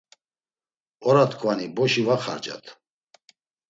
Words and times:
Oratkvani 1.09 1.67
boşi 1.77 2.03
va 2.07 2.15
xarcat. 2.25 2.63